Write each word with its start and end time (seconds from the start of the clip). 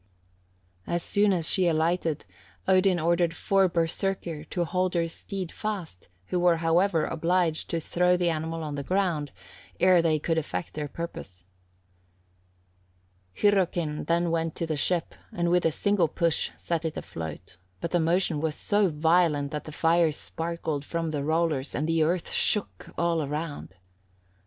As 0.87 1.03
soon 1.03 1.31
as 1.31 1.47
she 1.47 1.67
alighted, 1.67 2.25
Odin 2.67 2.99
ordered 2.99 3.35
four 3.35 3.69
Berserkir 3.69 4.43
to 4.49 4.65
hold 4.65 4.95
her 4.95 5.07
steed 5.07 5.51
fast, 5.51 6.09
who 6.29 6.39
were, 6.39 6.57
however, 6.57 7.05
obliged 7.05 7.69
to 7.69 7.79
throw 7.79 8.17
the 8.17 8.31
animal 8.31 8.63
on 8.63 8.73
the 8.73 8.81
ground 8.81 9.31
ere 9.79 10.01
they 10.01 10.17
could 10.17 10.39
effect 10.39 10.73
their 10.73 10.87
purpose. 10.87 11.45
Hyrrokin 13.39 14.05
then 14.05 14.31
went 14.31 14.55
to 14.55 14.65
the 14.65 14.75
ship, 14.75 15.13
and 15.31 15.51
with 15.51 15.65
a 15.67 15.71
single 15.71 16.07
push 16.07 16.49
set 16.57 16.83
it 16.83 16.97
afloat, 16.97 17.57
but 17.79 17.91
the 17.91 17.99
motion 17.99 18.39
was 18.41 18.55
so 18.55 18.87
violent 18.89 19.51
that 19.51 19.65
the 19.65 19.71
fire 19.71 20.11
sparkled 20.11 20.83
from 20.83 21.11
the 21.11 21.23
rollers, 21.23 21.75
and 21.75 21.87
the 21.87 22.01
earth 22.01 22.31
shook 22.33 22.89
all 22.97 23.21
around. 23.21 23.75